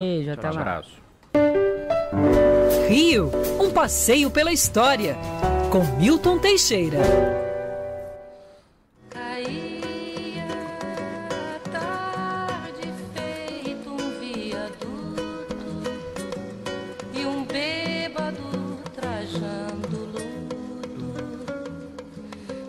Beijo, 0.00 0.30
até 0.30 0.48
Um 0.48 0.54
lá. 0.54 0.60
abraço. 0.60 1.02
Rio, 2.88 3.32
um 3.60 3.68
passeio 3.72 4.30
pela 4.30 4.52
história, 4.52 5.16
com 5.72 5.82
Milton 5.98 6.38
Teixeira. 6.38 6.98
Caía 9.10 10.46
a 11.56 11.68
tarde 11.68 12.92
feito 13.12 13.90
um 13.90 14.20
viaduto 14.20 15.66
e 17.12 17.26
um 17.26 17.44
bêbado 17.44 18.78
trajando 18.94 19.98
luto 20.12 21.52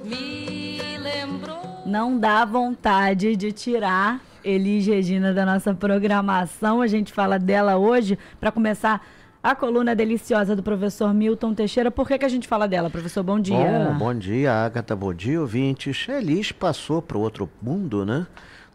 me 0.04 0.98
lembrou. 0.98 1.62
Não 1.86 2.18
dá 2.20 2.44
vontade 2.44 3.36
de 3.36 3.52
tirar 3.52 4.20
Elis 4.44 4.86
Regina 4.86 5.34
da 5.34 5.46
nossa 5.46 5.74
programação. 5.74 6.82
A 6.82 6.88
gente 6.88 7.12
fala 7.12 7.38
dela 7.38 7.78
hoje 7.78 8.18
para 8.40 8.52
começar 8.52 9.06
a 9.42 9.56
coluna 9.56 9.96
deliciosa 9.96 10.56
do 10.56 10.62
professor 10.62 11.14
Milton 11.14 11.54
Teixeira. 11.54 11.90
Por 11.90 12.08
que, 12.08 12.18
que 12.18 12.26
a 12.26 12.30
gente 12.30 12.48
fala 12.48 12.68
dela, 12.68 12.90
professor? 12.90 13.24
Bom 13.24 13.40
dia. 13.40 13.90
Bom, 13.92 13.98
bom 13.98 14.16
dia, 14.16 14.54
Agatha. 14.54 14.96
Bom 14.96 15.14
dia, 15.14 15.40
ouvintes. 15.40 16.08
Elis 16.10 16.52
passou 16.52 17.02
para 17.02 17.18
o 17.18 17.22
outro 17.22 17.50
mundo, 17.62 18.06
né? 18.06 18.28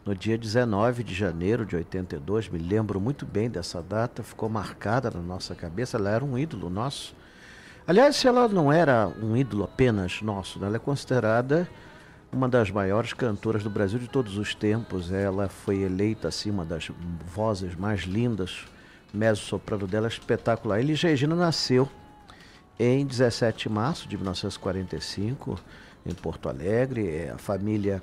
No 0.05 0.15
dia 0.15 0.37
19 0.37 1.03
de 1.03 1.15
janeiro 1.15 1.65
de 1.65 1.77
82, 1.77 2.51
me 2.51 2.59
lembro 2.59 3.01
muito 3.01 3.25
bem 3.25 3.49
dessa 3.49 3.83
data, 3.83 4.23
ficou 4.23 4.51
marcada 4.51 5.11
na 5.11 5.21
nossa 5.21 5.55
cabeça, 5.55 5.97
ela 5.97 6.11
era 6.11 6.23
um 6.23 6.37
ídolo 6.37 6.69
nosso. 6.69 7.17
Aliás, 7.87 8.23
ela 8.23 8.47
não 8.47 8.71
era 8.71 9.11
um 9.23 9.35
ídolo 9.35 9.65
apenas 9.65 10.21
nosso, 10.21 10.59
né? 10.59 10.67
ela 10.67 10.77
é 10.77 10.79
considerada 10.79 11.67
uma 12.35 12.49
das 12.49 12.71
maiores 12.71 13.13
cantoras 13.13 13.63
do 13.63 13.71
Brasil 13.71 13.99
de 13.99 14.09
todos 14.09 14.37
os 14.37 14.55
tempos. 14.55 15.13
Ela 15.13 15.49
foi 15.49 15.83
eleita 15.83 16.29
assim 16.29 16.51
uma 16.51 16.65
das 16.65 16.91
vozes 17.33 17.75
mais 17.77 18.01
lindas, 18.03 18.67
mezzo-soprano 19.13 19.87
dela 19.87 20.09
espetacular. 20.09 20.81
Elis 20.81 21.01
Regina 21.01 21.35
nasceu 21.37 21.89
em 22.79 23.07
17 23.07 23.69
de 23.69 23.75
março 23.75 24.09
de 24.09 24.17
1945, 24.17 25.59
em 26.05 26.13
Porto 26.13 26.49
Alegre. 26.49 27.09
É, 27.09 27.31
A 27.31 27.39
família, 27.39 28.03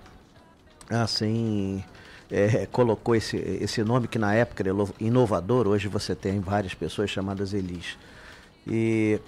assim, 0.89 1.83
é, 2.31 2.65
colocou 2.71 3.13
esse, 3.13 3.35
esse 3.35 3.83
nome 3.83 4.07
que 4.07 4.17
na 4.17 4.33
época 4.33 4.63
era 4.63 4.71
inovador. 4.99 5.67
Hoje 5.67 5.89
você 5.89 6.15
tem 6.15 6.39
várias 6.39 6.73
pessoas 6.73 7.09
chamadas 7.09 7.53
Elis. 7.53 7.97
E 8.65 9.19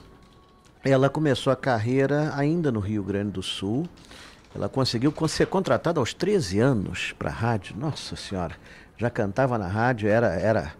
ela 0.82 1.10
começou 1.10 1.52
a 1.52 1.56
carreira 1.56 2.34
ainda 2.36 2.72
no 2.72 2.80
Rio 2.80 3.04
Grande 3.04 3.32
do 3.32 3.44
Sul. 3.44 3.88
Ela 4.56 4.70
conseguiu 4.70 5.12
con- 5.12 5.28
ser 5.28 5.48
contratada 5.48 6.00
aos 6.00 6.14
13 6.14 6.60
anos 6.60 7.14
para 7.18 7.30
a 7.30 7.34
rádio. 7.34 7.76
Nossa 7.78 8.16
Senhora, 8.16 8.56
já 8.98 9.10
cantava 9.10 9.58
na 9.58 9.68
rádio, 9.68 10.08
era, 10.08 10.28
era, 10.34 10.74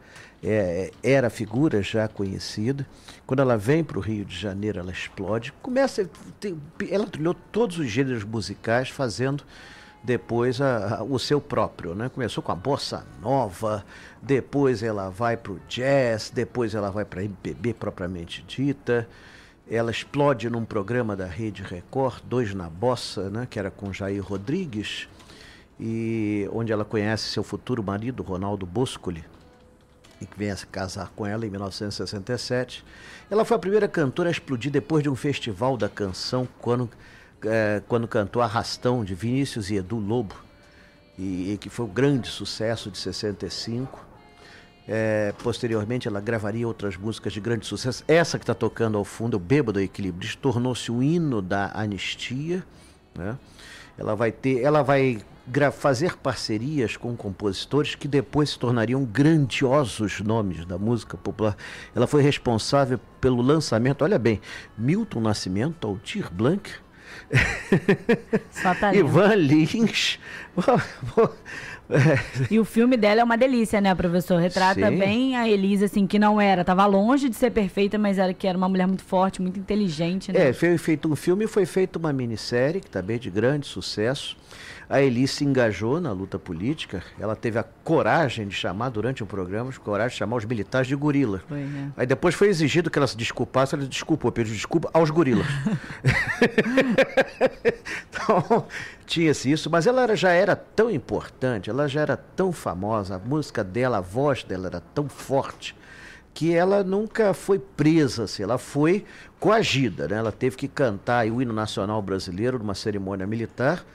é, 0.44 0.92
era 1.02 1.30
figura 1.30 1.82
já 1.82 2.08
conhecida. 2.08 2.86
Quando 3.26 3.42
ela 3.42 3.58
vem 3.58 3.84
para 3.84 3.98
o 3.98 4.02
Rio 4.02 4.26
de 4.26 4.38
Janeiro, 4.38 4.80
ela 4.80 4.92
explode. 4.92 5.52
Começa, 5.62 6.08
tem- 6.40 6.60
ela 6.90 7.08
trilhou 7.08 7.34
todos 7.34 7.80
os 7.80 7.88
gêneros 7.90 8.24
musicais, 8.24 8.90
fazendo 8.90 9.44
depois 10.04 10.60
a- 10.62 10.98
a- 10.98 11.04
o 11.04 11.18
seu 11.18 11.40
próprio, 11.42 11.96
né? 11.96 12.10
Começou 12.10 12.44
com 12.44 12.52
a 12.52 12.56
bossa 12.56 13.06
nova, 13.22 13.84
depois 14.22 14.84
ela 14.84 15.10
vai 15.10 15.36
para 15.38 15.54
o 15.54 15.60
jazz, 15.68 16.30
depois 16.30 16.76
ela 16.76 16.92
vai 16.92 17.06
para 17.06 17.24
MPB 17.24 17.74
propriamente 17.74 18.44
dita. 18.48 19.08
Ela 19.70 19.92
explode 19.92 20.50
num 20.50 20.66
programa 20.66 21.16
da 21.16 21.26
Rede 21.26 21.64
Record, 21.64 22.22
Dois 22.26 22.54
na 22.54 22.70
Bossa, 22.70 23.30
né? 23.30 23.48
Que 23.50 23.58
era 23.58 23.72
com 23.72 23.94
Jair 23.94 24.22
Rodrigues, 24.22 25.08
e 25.80 26.48
onde 26.52 26.72
ela 26.72 26.84
conhece 26.84 27.30
seu 27.30 27.44
futuro 27.44 27.82
marido, 27.82 28.24
Ronaldo 28.24 28.66
Boscoli, 28.66 29.24
e 30.20 30.26
que 30.26 30.38
vem 30.38 30.52
a 30.52 30.58
se 30.58 30.68
casar 30.68 31.12
com 31.16 31.26
ela 31.26 31.46
em 31.46 31.50
1967. 31.50 32.84
Ela 33.30 33.46
foi 33.46 33.56
a 33.56 33.60
primeira 33.60 33.88
cantora 33.88 34.30
a 34.30 34.32
explodir 34.32 34.72
depois 34.72 35.02
de 35.02 35.10
um 35.10 35.16
festival 35.16 35.78
da 35.78 35.88
canção, 35.88 36.48
quando, 36.60 36.90
eh, 37.46 37.82
quando 37.88 38.08
cantou 38.08 38.42
Arrastão, 38.42 39.04
de 39.04 39.16
Vinícius 39.16 39.70
e 39.70 39.76
Edu 39.76 39.98
Lobo, 39.98 40.36
e, 41.18 41.54
e 41.54 41.58
que 41.58 41.70
foi 41.70 41.86
um 41.86 41.90
grande 41.90 42.28
sucesso 42.28 42.92
de 42.92 42.98
65. 42.98 44.13
Eh, 44.88 45.34
posteriormente, 45.42 46.08
ela 46.08 46.20
gravaria 46.20 46.68
outras 46.68 46.98
músicas 46.98 47.34
de 47.34 47.40
grande 47.40 47.66
sucesso. 47.66 48.04
Essa 48.08 48.38
que 48.38 48.44
está 48.44 48.54
tocando 48.54 48.98
ao 48.98 49.06
fundo, 49.06 49.38
o 49.38 49.40
Bêbado 49.40 49.80
Equilíbrio, 49.80 50.38
tornou-se 50.38 50.92
o 50.92 51.02
hino 51.02 51.42
da 51.42 51.72
anistia. 51.74 52.64
Né? 53.16 53.38
Ela 53.98 54.16
vai 54.16 54.32
ter, 54.32 54.62
ela 54.62 54.82
vai 54.82 55.22
fazer 55.74 56.18
parcerias 56.18 56.96
com 56.96 57.16
compositores 57.16 57.96
que 57.96 58.08
depois 58.08 58.52
se 58.52 58.60
tornariam 58.60 59.04
grandiosos 59.04 60.22
nomes 60.22 60.66
da 60.66 60.78
música 60.78 61.18
popular. 61.18 61.56
Ela 61.94 62.08
foi 62.08 62.22
responsável 62.22 63.00
pelo 63.20 63.42
lançamento, 63.42 64.04
olha 64.04 64.18
bem, 64.18 64.40
Milton 64.78 65.20
Nascimento, 65.20 65.86
Altir 65.86 66.32
Blanc, 66.32 66.72
talento. 68.62 68.98
Ivan 68.98 69.36
Lins. 69.36 70.20
E 72.50 72.60
o 72.60 72.66
filme 72.66 72.98
dela 72.98 73.22
é 73.22 73.24
uma 73.24 73.38
delícia, 73.38 73.80
né, 73.82 73.94
professor? 73.96 74.40
Retrata 74.40 74.90
Sim. 74.90 74.98
bem 74.98 75.36
a 75.36 75.48
Elisa, 75.48 75.86
assim, 75.86 76.08
que 76.08 76.18
não 76.18 76.40
era, 76.40 76.64
tava 76.64 76.86
longe 76.86 77.30
de 77.30 77.36
ser 77.36 77.52
perfeita, 77.52 77.98
mas 77.98 78.18
era 78.18 78.34
que 78.34 78.48
era 78.48 78.58
uma 78.58 78.70
mulher 78.70 78.88
muito 78.88 79.04
forte, 79.04 79.42
muito 79.42 79.60
inteligente, 79.60 80.32
né? 80.32 80.50
É, 80.50 80.54
foi 80.54 80.78
feito 80.78 81.12
um 81.12 81.16
filme 81.16 81.46
e 81.46 81.48
foi 81.48 81.66
feita 81.66 82.00
uma 82.00 82.14
minissérie, 82.14 82.82
que 82.82 82.90
também 82.90 83.16
é 83.16 83.20
de 83.20 83.30
grande 83.30 83.68
sucesso. 83.68 84.38
A 84.90 85.02
Elis 85.02 85.32
se 85.32 85.44
engajou 85.44 86.00
na 86.00 86.12
luta 86.12 86.38
política. 86.38 87.02
Ela 87.20 87.36
teve 87.36 87.58
a 87.58 87.64
coragem 87.64 88.48
de 88.48 88.54
chamar, 88.54 88.90
durante 88.90 89.24
um 89.24 89.28
programa, 89.28 89.70
a 89.70 89.74
coragem 89.74 90.12
de 90.12 90.18
chamar 90.18 90.36
os 90.36 90.46
militares 90.46 90.88
de 90.88 90.96
gorila. 90.96 91.42
Foi, 91.48 91.62
né? 91.62 91.92
Aí 91.98 92.06
depois 92.06 92.36
foi 92.36 92.50
exigido 92.50 92.92
que 92.92 93.00
ela 93.00 93.08
se 93.08 93.18
desculpasse, 93.18 93.74
ela 93.74 93.86
desculpou, 93.86 94.32
pediu 94.32 94.54
desculpa 94.54 94.90
aos 94.94 95.10
gorilas. 95.10 95.48
então, 98.10 98.68
tinha-se 99.06 99.52
isso, 99.52 99.70
mas 99.70 99.86
ela 99.88 100.16
já 100.16 100.32
era 100.32 100.56
tão 100.56 100.90
importante, 100.90 101.70
ela 101.70 101.88
já 101.88 102.02
era 102.02 102.18
tão 102.18 102.52
famosa, 102.52 103.16
a 103.16 103.20
música 103.20 103.64
dela, 103.64 103.98
a 103.98 104.02
voz 104.02 104.44
dela 104.44 104.68
era 104.68 104.80
tão 104.80 105.08
forte, 105.08 105.76
que 106.34 106.54
ela 106.54 106.84
nunca 106.84 107.34
foi 107.34 107.60
presa, 107.60 108.24
assim, 108.24 108.44
ela 108.44 108.58
foi 108.58 109.06
coagida, 109.40 110.08
né? 110.08 110.16
Ela 110.16 110.32
teve 110.32 110.56
que 110.56 110.68
cantar 110.68 111.28
o 111.28 111.42
hino 111.42 111.54
nacional 111.54 112.02
brasileiro 112.02 112.58
numa 112.58 112.74
cerimônia 112.74 113.28
militar, 113.28 113.86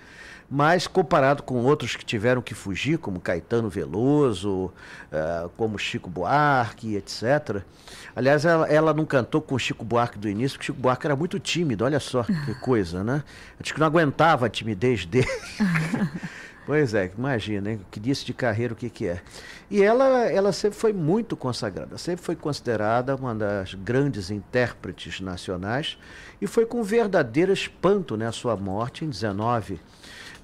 mas 0.51 0.87
comparado 0.87 1.43
com 1.43 1.57
outros 1.65 1.95
que 1.95 2.05
tiveram 2.05 2.41
que 2.41 2.55
fugir, 2.55 2.99
como 2.99 3.21
Caetano 3.21 3.69
Veloso, 3.69 4.73
ah, 5.13 5.49
como 5.57 5.79
Chico 5.79 6.09
Buarque, 6.09 6.97
etc. 6.97 7.63
Aliás, 8.17 8.45
ela, 8.45 8.67
ela 8.67 8.95
não 8.95 9.05
cantou 9.05 9.43
com 9.43 9.59
Chico 9.59 9.85
Buarque 9.85 10.19
do 10.19 10.29
início, 10.29 10.57
porque 10.57 10.67
Chico 10.67 10.81
Buarque 10.81 11.07
era 11.07 11.15
muito 11.15 11.39
tímido, 11.39 11.85
olha 11.85 12.01
só 12.01 12.23
que 12.23 12.55
coisa, 12.61 13.05
né? 13.05 13.23
Acho 13.61 13.75
que 13.75 13.81
não 13.81 13.87
aguentava 13.87 14.47
a 14.47 14.49
timidez 14.49 15.05
dele. 15.05 15.29
Pois 16.69 16.93
é, 16.93 17.11
imagina, 17.17 17.71
hein? 17.71 17.81
Que 17.91 17.99
disse 17.99 18.27
de 18.27 18.35
carreira 18.35 18.75
o 18.75 18.77
que, 18.77 18.91
que 18.91 19.07
é. 19.07 19.23
E 19.71 19.83
ela, 19.83 20.31
ela 20.31 20.53
sempre 20.53 20.79
foi 20.79 20.93
muito 20.93 21.35
consagrada, 21.35 21.97
sempre 21.97 22.23
foi 22.23 22.37
considerada 22.37 23.17
uma 23.17 23.35
das 23.35 23.73
grandes 23.73 24.31
intérpretes 24.31 25.19
nacionais 25.19 25.97
e 26.43 26.47
foi 26.47 26.67
com 26.67 26.83
verdadeiro 26.83 27.55
espanto 27.55 28.19
né, 28.19 28.27
a 28.27 28.33
sua 28.33 28.55
morte 28.55 29.03
em 29.03 29.09
19 29.09 29.81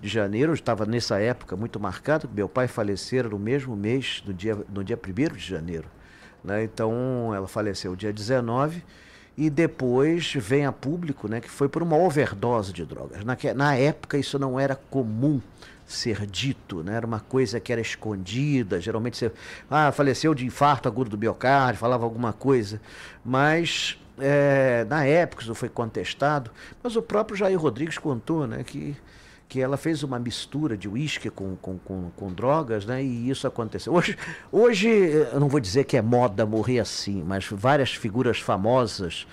de 0.04 0.10
janeiro. 0.10 0.50
Eu 0.50 0.54
estava 0.54 0.84
nessa 0.84 1.18
época 1.18 1.56
muito 1.56 1.80
marcado, 1.80 2.28
meu 2.32 2.48
pai 2.48 2.68
falecera 2.68 3.28
no 3.28 3.38
mesmo 3.38 3.74
mês, 3.74 4.22
no 4.26 4.34
dia, 4.34 4.56
no 4.68 4.84
dia 4.84 4.98
1 4.98 5.34
de 5.34 5.44
janeiro. 5.44 5.86
Né? 6.44 6.62
Então 6.62 7.32
ela 7.34 7.48
faleceu 7.48 7.96
dia 7.96 8.12
19 8.12 8.84
e 9.36 9.48
depois 9.48 10.34
vem 10.34 10.66
a 10.66 10.72
público 10.72 11.26
né, 11.26 11.40
que 11.40 11.48
foi 11.48 11.68
por 11.70 11.82
uma 11.82 11.96
overdose 11.96 12.72
de 12.72 12.84
drogas. 12.84 13.24
Na, 13.24 13.36
na 13.54 13.74
época 13.74 14.18
isso 14.18 14.38
não 14.38 14.60
era 14.60 14.76
comum 14.76 15.40
ser 15.86 16.26
dito, 16.26 16.82
né? 16.82 16.96
era 16.96 17.06
uma 17.06 17.20
coisa 17.20 17.58
que 17.58 17.72
era 17.72 17.80
escondida, 17.80 18.80
geralmente 18.80 19.16
você 19.16 19.32
ah, 19.70 19.90
faleceu 19.90 20.34
de 20.34 20.46
infarto 20.46 20.86
agudo 20.86 21.10
do 21.10 21.18
miocárdio, 21.18 21.80
falava 21.80 22.04
alguma 22.04 22.32
coisa, 22.32 22.80
mas 23.24 23.98
é, 24.18 24.86
na 24.88 25.04
época 25.04 25.42
isso 25.42 25.54
foi 25.54 25.68
contestado, 25.68 26.50
mas 26.82 26.96
o 26.96 27.02
próprio 27.02 27.36
Jair 27.36 27.58
Rodrigues 27.58 27.98
contou 27.98 28.46
né, 28.46 28.62
que 28.64 28.96
que 29.54 29.60
ela 29.60 29.76
fez 29.76 30.02
uma 30.02 30.18
mistura 30.18 30.76
de 30.76 30.88
uísque 30.88 31.30
com, 31.30 31.54
com, 31.54 31.78
com, 31.78 32.10
com, 32.16 32.32
drogas, 32.32 32.84
né? 32.84 33.00
E 33.04 33.30
isso 33.30 33.46
aconteceu. 33.46 33.94
Hoje, 33.94 34.18
hoje, 34.50 34.88
eu 34.88 35.38
não 35.38 35.48
vou 35.48 35.60
dizer 35.60 35.84
que 35.84 35.96
é 35.96 36.02
moda 36.02 36.44
morrer 36.44 36.80
assim, 36.80 37.22
mas 37.22 37.46
várias 37.48 37.94
figuras 37.94 38.40
famosas, 38.40 39.28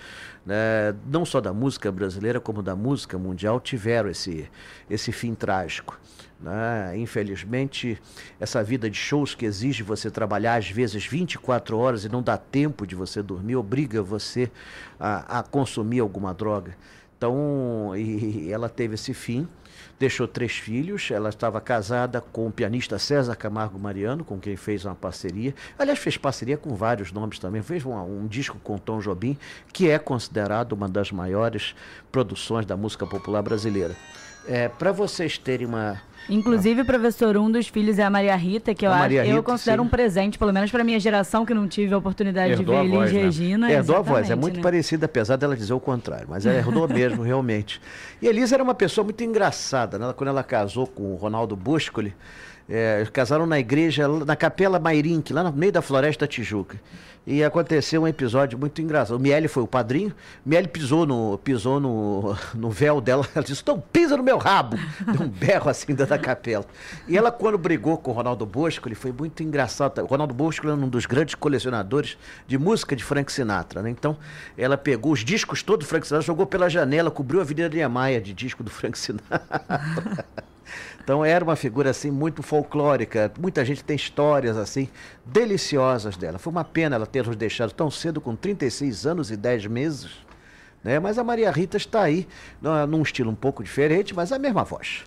né? 0.46 0.94
não 1.08 1.24
só 1.24 1.40
da 1.40 1.52
música 1.52 1.90
brasileira, 1.90 2.38
como 2.38 2.62
da 2.62 2.76
música 2.76 3.18
mundial, 3.18 3.58
tiveram 3.58 4.10
esse, 4.10 4.48
esse 4.88 5.10
fim 5.10 5.34
trágico. 5.34 5.98
Né? 6.40 6.96
Infelizmente, 6.98 8.00
essa 8.38 8.62
vida 8.62 8.88
de 8.88 8.96
shows 8.96 9.34
que 9.34 9.44
exige 9.44 9.82
você 9.82 10.08
trabalhar 10.08 10.54
às 10.54 10.70
vezes 10.70 11.04
24 11.04 11.76
horas 11.76 12.04
e 12.04 12.08
não 12.08 12.22
dá 12.22 12.38
tempo 12.38 12.86
de 12.86 12.94
você 12.94 13.20
dormir, 13.24 13.56
obriga 13.56 14.00
você 14.04 14.48
a, 15.00 15.40
a 15.40 15.42
consumir 15.42 15.98
alguma 15.98 16.32
droga. 16.32 16.76
Então, 17.22 17.94
e, 17.94 18.50
ela 18.50 18.68
teve 18.68 18.96
esse 18.96 19.14
fim, 19.14 19.46
deixou 19.96 20.26
três 20.26 20.54
filhos. 20.54 21.08
Ela 21.08 21.28
estava 21.28 21.60
casada 21.60 22.20
com 22.20 22.48
o 22.48 22.50
pianista 22.50 22.98
César 22.98 23.36
Camargo 23.36 23.78
Mariano, 23.78 24.24
com 24.24 24.40
quem 24.40 24.56
fez 24.56 24.84
uma 24.84 24.96
parceria. 24.96 25.54
Aliás, 25.78 26.00
fez 26.00 26.16
parceria 26.16 26.56
com 26.56 26.74
vários 26.74 27.12
nomes 27.12 27.38
também. 27.38 27.62
Fez 27.62 27.86
um, 27.86 27.94
um 27.94 28.26
disco 28.26 28.58
com 28.64 28.76
Tom 28.76 28.98
Jobim, 28.98 29.38
que 29.72 29.88
é 29.88 30.00
considerado 30.00 30.72
uma 30.72 30.88
das 30.88 31.12
maiores 31.12 31.76
produções 32.10 32.66
da 32.66 32.76
música 32.76 33.06
popular 33.06 33.40
brasileira. 33.40 33.94
É, 34.48 34.68
Para 34.68 34.90
vocês 34.90 35.38
terem 35.38 35.68
uma, 35.68 36.02
Inclusive, 36.28 36.84
professor, 36.84 37.36
um 37.36 37.50
dos 37.50 37.68
filhos 37.68 37.98
é 37.98 38.04
a 38.04 38.10
Maria 38.10 38.36
Rita, 38.36 38.74
que 38.74 38.86
eu, 38.86 38.90
acho, 38.90 39.00
Maria 39.00 39.26
eu 39.26 39.36
Rita, 39.36 39.42
considero 39.42 39.82
sim. 39.82 39.86
um 39.88 39.90
presente, 39.90 40.38
pelo 40.38 40.52
menos 40.52 40.70
para 40.70 40.84
minha 40.84 40.98
geração, 41.00 41.44
que 41.44 41.52
não 41.52 41.66
tive 41.66 41.92
a 41.94 41.98
oportunidade 41.98 42.52
Herdou 42.52 42.82
de 42.82 42.88
ver 42.88 42.96
Elis 42.96 43.12
né? 43.12 43.22
Regina. 43.22 43.72
Herdou 43.72 43.96
a 43.96 44.00
voz, 44.00 44.30
é 44.30 44.34
muito 44.34 44.56
né? 44.56 44.62
parecida, 44.62 45.06
apesar 45.06 45.36
dela 45.36 45.56
dizer 45.56 45.72
o 45.72 45.80
contrário, 45.80 46.26
mas 46.28 46.46
ela 46.46 46.56
herdou 46.56 46.86
mesmo, 46.88 47.22
realmente. 47.22 47.80
E 48.20 48.26
Elisa 48.26 48.54
era 48.54 48.62
uma 48.62 48.74
pessoa 48.74 49.04
muito 49.04 49.22
engraçada, 49.24 49.98
né? 49.98 50.12
quando 50.16 50.28
ela 50.28 50.42
casou 50.42 50.86
com 50.86 51.12
o 51.12 51.16
Ronaldo 51.16 51.56
Buscoli, 51.56 52.14
é, 52.74 53.06
casaram 53.12 53.44
na 53.44 53.58
igreja, 53.58 54.08
na 54.08 54.34
Capela 54.34 54.78
Mairink, 54.78 55.30
lá 55.30 55.44
no 55.44 55.52
meio 55.52 55.70
da 55.70 55.82
Floresta 55.82 56.26
Tijuca. 56.26 56.80
E 57.26 57.44
aconteceu 57.44 58.02
um 58.02 58.08
episódio 58.08 58.58
muito 58.58 58.80
engraçado. 58.80 59.16
O 59.16 59.20
Miele 59.20 59.46
foi 59.46 59.62
o 59.62 59.66
padrinho, 59.66 60.12
Miele 60.44 60.66
pisou 60.66 61.04
no, 61.04 61.36
pisou 61.36 61.78
no, 61.78 62.34
no 62.56 62.70
véu 62.70 62.98
dela, 62.98 63.28
ela 63.34 63.44
disse, 63.44 63.60
então 63.60 63.78
pisa 63.92 64.16
no 64.16 64.22
meu 64.22 64.38
rabo! 64.38 64.78
Deu 65.06 65.26
um 65.26 65.28
berro 65.28 65.68
assim 65.68 65.94
da 65.94 66.18
capela. 66.18 66.64
E 67.06 67.16
ela, 67.16 67.30
quando 67.30 67.58
brigou 67.58 67.98
com 67.98 68.10
o 68.10 68.14
Ronaldo 68.14 68.46
Bosco, 68.46 68.92
foi 68.94 69.12
muito 69.12 69.42
engraçado. 69.42 70.00
O 70.00 70.06
Ronaldo 70.06 70.32
Bosco 70.32 70.66
era 70.66 70.74
um 70.74 70.88
dos 70.88 71.04
grandes 71.04 71.34
colecionadores 71.34 72.16
de 72.46 72.56
música 72.56 72.96
de 72.96 73.04
Frank 73.04 73.30
Sinatra, 73.30 73.82
né? 73.82 73.90
Então, 73.90 74.16
ela 74.56 74.78
pegou 74.78 75.12
os 75.12 75.22
discos 75.22 75.62
todos 75.62 75.86
do 75.86 75.88
Frank 75.90 76.06
Sinatra, 76.06 76.26
jogou 76.26 76.46
pela 76.46 76.70
janela, 76.70 77.10
cobriu 77.10 77.40
a 77.40 77.42
Avenida 77.42 77.68
Niemeyer 77.68 78.22
de 78.22 78.32
disco 78.32 78.64
do 78.64 78.70
Frank 78.70 78.98
Sinatra. 78.98 79.42
Então 81.02 81.24
era 81.24 81.44
uma 81.44 81.56
figura 81.56 81.90
assim 81.90 82.10
muito 82.10 82.42
folclórica. 82.42 83.32
Muita 83.38 83.64
gente 83.64 83.82
tem 83.82 83.96
histórias 83.96 84.56
assim 84.56 84.88
deliciosas 85.24 86.16
dela. 86.16 86.38
Foi 86.38 86.50
uma 86.50 86.64
pena 86.64 86.96
ela 86.96 87.06
ter 87.06 87.26
nos 87.26 87.36
deixado 87.36 87.72
tão 87.72 87.90
cedo, 87.90 88.20
com 88.20 88.36
36 88.36 89.06
anos 89.06 89.30
e 89.30 89.36
10 89.36 89.66
meses. 89.66 90.10
Né? 90.82 90.98
Mas 90.98 91.18
a 91.18 91.24
Maria 91.24 91.50
Rita 91.50 91.76
está 91.76 92.02
aí, 92.02 92.26
num 92.60 92.86
num 92.86 93.02
estilo 93.02 93.30
um 93.30 93.34
pouco 93.34 93.62
diferente, 93.62 94.14
mas 94.14 94.32
a 94.32 94.38
mesma 94.38 94.64
voz. 94.64 95.04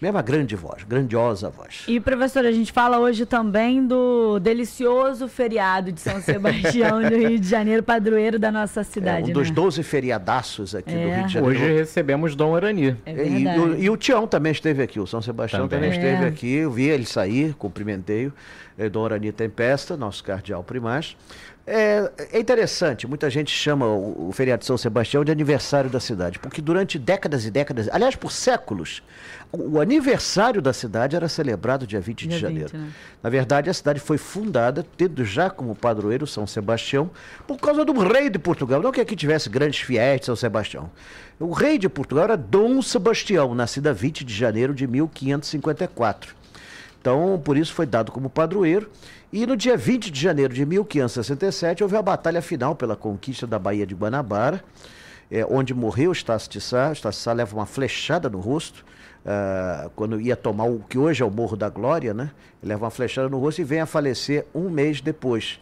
Mesma 0.00 0.20
grande 0.20 0.54
voz, 0.54 0.84
grandiosa 0.84 1.48
voz. 1.48 1.84
E, 1.88 1.98
professor, 1.98 2.44
a 2.44 2.52
gente 2.52 2.70
fala 2.70 2.98
hoje 2.98 3.24
também 3.24 3.86
do 3.86 4.38
delicioso 4.38 5.26
feriado 5.26 5.90
de 5.90 6.00
São 6.02 6.20
Sebastião 6.20 7.00
do 7.02 7.16
Rio 7.16 7.38
de 7.38 7.48
Janeiro, 7.48 7.82
padroeiro 7.82 8.38
da 8.38 8.52
nossa 8.52 8.80
É, 8.80 8.84
cidade, 8.84 9.30
um 9.30 9.32
dos 9.32 9.48
né? 9.48 9.54
12 9.54 9.82
feriadaços 9.82 10.74
aqui 10.74 10.92
do 10.92 10.98
É. 10.98 11.16
Rio 11.16 11.26
de 11.26 11.32
Janeiro. 11.32 11.56
Hoje 11.64 11.72
recebemos 11.78 12.36
Dom 12.36 12.54
Arani. 12.54 12.94
É 13.06 13.26
E, 13.26 13.46
o- 13.58 13.74
e 13.84 13.88
o 13.88 13.96
Tião 13.96 14.26
também 14.26 14.52
esteve 14.52 14.82
aqui, 14.82 15.00
o 15.00 15.06
São 15.06 15.22
Sebastião 15.22 15.66
também, 15.66 15.90
Também. 15.90 16.04
esteve 16.06 16.24
É. 16.26 16.28
aqui. 16.28 16.52
Eu 16.56 16.70
vi 16.70 16.88
ele 16.88 17.06
sair, 17.06 17.54
cumprimentei-o. 17.54 18.32
É, 18.78 18.90
Dom 18.90 19.02
Arani 19.06 19.32
Tempesta, 19.32 19.96
nosso 19.96 20.22
cardeal 20.22 20.62
primaz. 20.62 21.16
É, 21.66 22.12
é 22.32 22.38
interessante, 22.38 23.08
muita 23.08 23.28
gente 23.28 23.50
chama 23.50 23.86
o, 23.86 24.28
o 24.28 24.32
feriado 24.32 24.60
de 24.60 24.66
São 24.66 24.78
Sebastião 24.78 25.24
de 25.24 25.32
aniversário 25.32 25.90
da 25.90 25.98
cidade, 25.98 26.38
porque 26.38 26.62
durante 26.62 26.96
décadas 26.96 27.44
e 27.44 27.50
décadas, 27.50 27.88
aliás, 27.90 28.14
por 28.14 28.30
séculos, 28.30 29.02
o, 29.50 29.72
o 29.76 29.80
aniversário 29.80 30.62
da 30.62 30.72
cidade 30.72 31.16
era 31.16 31.28
celebrado 31.28 31.84
dia 31.84 32.00
20 32.00 32.20
de 32.20 32.28
Dia 32.28 32.38
janeiro. 32.38 32.70
20, 32.70 32.80
né? 32.80 32.92
Na 33.20 33.28
verdade, 33.28 33.68
a 33.68 33.74
cidade 33.74 33.98
foi 33.98 34.16
fundada, 34.16 34.86
tendo 34.96 35.24
já 35.24 35.50
como 35.50 35.74
padroeiro 35.74 36.24
São 36.24 36.46
Sebastião, 36.46 37.10
por 37.48 37.58
causa 37.58 37.84
do 37.84 37.92
rei 37.98 38.30
de 38.30 38.38
Portugal. 38.38 38.80
Não 38.80 38.92
que 38.92 39.00
aqui 39.00 39.16
tivesse 39.16 39.48
grandes 39.48 39.80
fiéis 39.80 40.20
de 40.20 40.26
São 40.26 40.36
Sebastião. 40.36 40.88
O 41.40 41.52
rei 41.52 41.78
de 41.78 41.88
Portugal 41.88 42.24
era 42.24 42.36
Dom 42.36 42.80
Sebastião, 42.80 43.56
nascido 43.56 43.88
a 43.88 43.92
20 43.92 44.24
de 44.24 44.32
janeiro 44.32 44.72
de 44.72 44.86
1554. 44.86 46.45
Então, 47.06 47.40
por 47.44 47.56
isso 47.56 47.72
foi 47.72 47.86
dado 47.86 48.10
como 48.10 48.28
padroeiro. 48.28 48.90
E 49.32 49.46
no 49.46 49.56
dia 49.56 49.76
20 49.76 50.10
de 50.10 50.20
janeiro 50.20 50.52
de 50.52 50.66
1567 50.66 51.84
houve 51.84 51.96
a 51.96 52.02
batalha 52.02 52.42
final 52.42 52.74
pela 52.74 52.96
conquista 52.96 53.46
da 53.46 53.60
Baía 53.60 53.86
de 53.86 53.94
Guanabara, 53.94 54.64
eh, 55.30 55.46
onde 55.48 55.72
morreu 55.72 56.10
Estácio 56.10 56.50
de 56.50 56.60
Sá. 56.60 56.90
Estácio 56.90 57.20
de 57.20 57.22
Sá 57.22 57.32
leva 57.32 57.54
uma 57.54 57.64
flechada 57.64 58.28
no 58.28 58.40
rosto, 58.40 58.84
ah, 59.24 59.88
quando 59.94 60.20
ia 60.20 60.34
tomar 60.34 60.64
o 60.64 60.80
que 60.80 60.98
hoje 60.98 61.22
é 61.22 61.24
o 61.24 61.30
Morro 61.30 61.56
da 61.56 61.68
Glória, 61.68 62.12
né? 62.12 62.32
Ele 62.60 62.70
leva 62.72 62.86
uma 62.86 62.90
flechada 62.90 63.28
no 63.28 63.38
rosto 63.38 63.60
e 63.60 63.64
vem 63.64 63.78
a 63.78 63.86
falecer 63.86 64.44
um 64.52 64.68
mês 64.68 65.00
depois. 65.00 65.60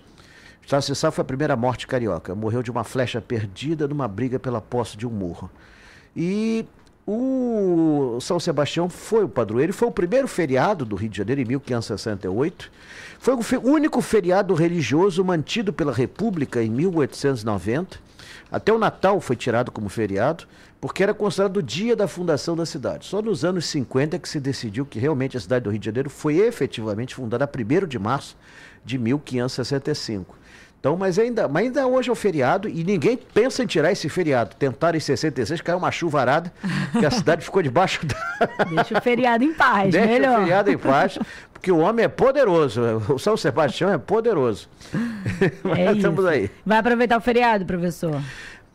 Estácio 0.62 0.94
de 0.94 0.98
Sá 0.98 1.10
foi 1.10 1.20
a 1.20 1.26
primeira 1.26 1.54
morte 1.54 1.86
carioca. 1.86 2.34
Morreu 2.34 2.62
de 2.62 2.70
uma 2.70 2.84
flecha 2.84 3.20
perdida 3.20 3.86
numa 3.86 4.08
briga 4.08 4.38
pela 4.38 4.62
posse 4.62 4.96
de 4.96 5.06
um 5.06 5.10
morro. 5.10 5.50
E 6.16 6.64
o 7.06 8.18
São 8.20 8.40
Sebastião 8.40 8.88
foi 8.88 9.24
o 9.24 9.28
padroeiro, 9.28 9.72
foi 9.72 9.88
o 9.88 9.92
primeiro 9.92 10.26
feriado 10.26 10.84
do 10.84 10.96
Rio 10.96 11.10
de 11.10 11.18
Janeiro 11.18 11.40
em 11.42 11.44
1568. 11.44 12.70
Foi 13.18 13.34
o 13.34 13.68
único 13.68 14.00
feriado 14.00 14.54
religioso 14.54 15.24
mantido 15.24 15.72
pela 15.72 15.92
República 15.92 16.62
em 16.62 16.70
1890. 16.70 17.98
Até 18.50 18.72
o 18.72 18.78
Natal 18.78 19.20
foi 19.20 19.36
tirado 19.36 19.70
como 19.70 19.88
feriado, 19.88 20.46
porque 20.80 21.02
era 21.02 21.12
considerado 21.12 21.58
o 21.58 21.62
dia 21.62 21.96
da 21.96 22.06
fundação 22.06 22.56
da 22.56 22.64
cidade. 22.64 23.06
Só 23.06 23.20
nos 23.20 23.44
anos 23.44 23.66
50 23.66 24.18
que 24.18 24.28
se 24.28 24.40
decidiu 24.40 24.86
que 24.86 24.98
realmente 24.98 25.36
a 25.36 25.40
cidade 25.40 25.64
do 25.64 25.70
Rio 25.70 25.78
de 25.78 25.86
Janeiro 25.86 26.08
foi 26.08 26.38
efetivamente 26.38 27.14
fundada 27.14 27.44
a 27.44 27.48
1 27.48 27.86
de 27.86 27.98
março 27.98 28.36
de 28.84 28.98
1565. 28.98 30.36
Então, 30.84 30.98
mas 30.98 31.18
ainda, 31.18 31.48
mas 31.48 31.64
ainda 31.64 31.86
hoje 31.86 32.10
é 32.10 32.12
o 32.12 32.14
feriado 32.14 32.68
e 32.68 32.84
ninguém 32.84 33.16
pensa 33.16 33.62
em 33.62 33.66
tirar 33.66 33.90
esse 33.90 34.06
feriado. 34.10 34.54
Tentaram 34.54 34.98
em 34.98 35.00
66, 35.00 35.62
caiu 35.62 35.78
uma 35.78 35.90
chuvarada, 35.90 36.52
que 36.98 37.06
a 37.06 37.10
cidade 37.10 37.42
ficou 37.42 37.62
debaixo 37.62 38.04
da. 38.04 38.14
Deixa 38.68 38.98
o 38.98 39.00
feriado 39.00 39.42
em 39.42 39.54
paz, 39.54 39.90
Deixa 39.90 40.06
melhor. 40.06 40.36
o 40.36 40.42
feriado 40.42 40.70
em 40.70 40.76
paz, 40.76 41.18
porque 41.54 41.72
o 41.72 41.78
homem 41.78 42.04
é 42.04 42.08
poderoso. 42.08 42.82
O 43.08 43.18
São 43.18 43.34
Sebastião 43.34 43.90
é 43.90 43.96
poderoso. 43.96 44.68
Mas 45.64 45.78
É 45.78 45.92
estamos 45.94 46.18
isso. 46.20 46.28
aí. 46.28 46.50
Vai 46.66 46.76
aproveitar 46.76 47.16
o 47.16 47.20
feriado, 47.22 47.64
professor? 47.64 48.20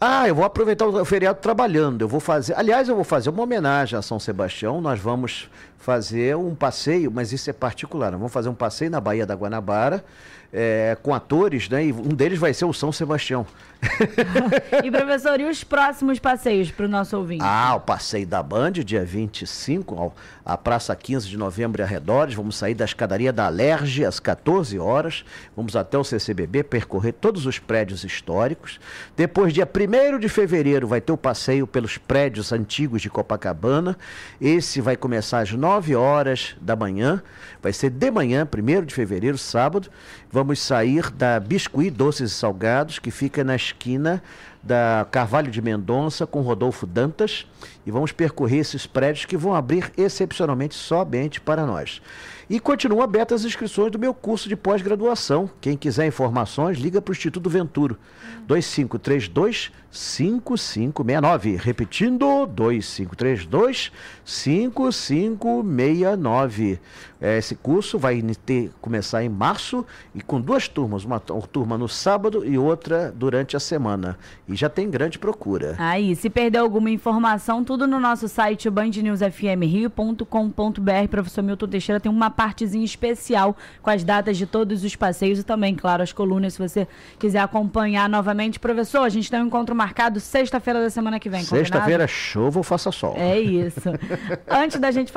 Ah, 0.01 0.28
eu 0.28 0.34
vou 0.36 0.46
aproveitar 0.46 0.86
o 0.88 1.04
feriado 1.06 1.40
trabalhando. 1.40 2.01
Eu 2.01 2.07
vou 2.07 2.19
fazer. 2.22 2.54
Aliás, 2.57 2.88
eu 2.88 2.96
vou 2.96 3.04
fazer 3.04 3.30
uma 3.30 3.44
homenagem 3.44 4.00
a 4.00 4.01
São 4.01 4.18
Sebastião. 4.19 4.80
Nós 4.80 5.00
vamos 5.00 5.50
fazer 5.78 6.36
um 6.38 6.56
passeio, 6.56 7.12
mas 7.12 7.34
isso 7.34 7.50
é 7.50 7.54
particular. 7.54 8.12
Nós 8.12 8.19
vamos 8.19 8.34
fazer 8.34 8.48
um 8.50 8.56
passeio 8.56 8.90
na 8.90 9.01
Baía 9.01 9.25
da 9.25 9.36
Guanabara. 9.36 10.04
eh, 10.51 10.98
com 11.04 11.13
atores, 11.13 11.69
né? 11.69 11.86
E 11.86 11.92
um 11.94 12.07
deles 12.10 12.40
vai 12.40 12.54
ser 12.56 12.66
o 12.66 12.74
São 12.74 12.92
Sebastião. 12.92 13.46
E, 14.84 14.92
professor, 14.92 15.40
e 15.40 15.46
os 15.46 15.63
próximos 15.63 16.19
passeios 16.19 16.72
para 16.72 16.86
o 16.86 16.90
nosso 16.90 17.16
ouvinte? 17.16 17.44
Ah, 17.45 17.75
o 17.75 17.80
passeio 17.80 18.25
da 18.25 18.42
Band, 18.42 18.72
dia 18.72 19.06
25, 19.06 19.95
ao, 19.95 20.16
à 20.44 20.57
Praça 20.57 20.95
15 20.95 21.28
de 21.30 21.38
Novembro 21.38 21.81
e 21.81 21.84
arredores. 21.84 22.34
Vamos 22.34 22.57
sair 22.57 22.74
da 22.74 22.84
escadaria 22.86 23.31
da 23.31 23.45
Alerge 23.45 24.04
às 24.04 24.19
14 24.19 24.78
horas. 24.80 25.24
Vamos 25.56 25.75
até 25.75 25.98
o 25.98 26.04
CCBB, 26.04 26.63
percorrer 26.63 27.13
todos 27.13 27.45
os 27.45 27.60
prédios 27.60 28.04
históricos. 28.04 28.80
Depois, 29.16 29.54
dia 29.54 29.68
1 29.68 29.89
de 30.19 30.30
fevereiro, 30.30 30.88
vai 30.88 31.02
ter 31.02 31.12
o 31.12 31.18
passeio 31.18 31.66
pelos 31.66 31.98
prédios 31.98 32.52
antigos 32.52 33.02
de 33.02 33.10
Copacabana. 33.10 33.98
Esse 34.40 34.80
vai 34.81 34.96
começar 34.96 35.40
às 35.40 35.52
9 35.52 35.96
horas 35.96 36.56
da 36.62 36.76
manhã. 36.76 37.24
Vai 37.60 37.74
ser 37.74 37.90
de 37.90 38.12
manhã, 38.12 38.48
1 38.48 38.86
de 38.86 38.94
fevereiro, 38.94 39.38
sábado. 39.38 39.90
Vamos 40.31 40.59
sair 40.59 41.09
da 41.09 41.40
Biscuit 41.40 41.90
Doces 41.90 42.31
e 42.31 42.36
Salgados, 42.36 43.00
que 43.00 43.09
fica 43.09 43.44
na 43.44 43.56
esquina 43.56 44.21
da 44.62 45.07
Carvalho 45.09 45.50
de 45.50 45.59
Mendonça 45.59 46.28
com 46.28 46.42
Rodolfo 46.42 46.86
Dantas 46.86 47.48
e 47.83 47.90
vamos 47.90 48.12
percorrer 48.12 48.59
esses 48.59 48.86
prédios 48.86 49.26
que 49.26 49.36
vão 49.36 49.56
abrir 49.56 49.92
excepcionalmente 49.98 50.76
somente 50.76 51.42
para 51.42 51.66
nós. 51.66 52.00
E 52.48 52.59
continuam 52.59 53.02
abertas 53.02 53.42
as 53.42 53.48
inscrições 53.48 53.92
do 53.92 53.98
meu 53.98 54.14
curso 54.14 54.48
de 54.48 54.56
pós-graduação. 54.56 55.50
Quem 55.59 55.76
quiser 55.76 56.06
informações, 56.06 56.78
liga 56.78 57.02
para 57.02 57.12
o 57.12 57.16
Instituto 57.16 57.50
Venturo. 57.50 57.98
2532 58.45 59.71
5569. 59.92 61.56
Repetindo, 61.56 62.46
2532 62.46 63.92
5569. 64.24 66.80
É, 67.22 67.38
Esse 67.38 67.54
curso 67.56 68.00
vai 68.00 68.22
ter, 68.46 68.72
começar 68.80 69.22
em 69.24 69.30
março 69.30 69.86
e 70.16 70.22
com 70.22 70.40
duas 70.40 70.69
turmas, 70.69 71.04
uma 71.04 71.19
turma 71.19 71.78
no 71.78 71.90
sábado 71.90 72.46
e 72.46 72.58
outra 72.58 73.12
durante 73.12 73.58
a 73.58 73.60
semana. 73.60 74.18
E 74.48 74.56
já 74.56 74.69
tem 74.69 74.90
grande 74.90 75.19
procura. 75.19 75.76
Aí, 75.78 76.16
se 76.16 76.30
perdeu 76.30 76.64
alguma 76.64 76.90
informação, 76.90 77.62
tudo 77.64 77.86
no 77.86 78.00
nosso 78.00 78.30
site 78.30 78.69
bandnewsfmrio.com.br. 78.69 81.08
Professor 81.10 81.44
Milton 81.44 81.68
Teixeira 81.68 82.00
tem 82.00 82.12
uma 82.12 82.30
partezinha 82.30 82.86
especial 82.86 83.58
com 83.81 83.90
as 83.90 84.04
datas 84.04 84.38
de 84.38 84.46
todos 84.46 84.84
os 84.84 84.96
passeios 84.96 85.40
e 85.40 85.44
também, 85.44 85.76
claro, 85.76 86.04
as 86.04 86.14
colunas, 86.14 86.54
se 86.54 86.60
você 86.60 86.88
quiser 87.18 87.40
acompanhar 87.40 88.08
novamente. 88.08 88.60
Professor, 88.60 89.02
a 89.02 89.10
gente 89.10 89.30
tem 89.30 89.42
um 89.42 89.48
encontro 89.48 89.76
marcado 89.80 90.19
sexta-feira 90.19 90.81
da 90.81 90.90
semana 90.90 91.21
que 91.21 91.30
vem? 91.30 91.42
Sexta-feira, 91.42 92.06
chova 92.06 92.59
ou 92.59 92.64
faça 92.64 92.92
sol. 92.92 93.16
É 93.18 93.40
isso. 93.40 93.90
Antes 94.45 94.78
da 94.78 94.92
gente 94.92 95.07